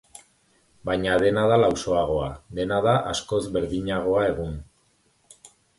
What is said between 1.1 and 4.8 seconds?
dena da lausoagoa, dena da askoz berdinagoa egun.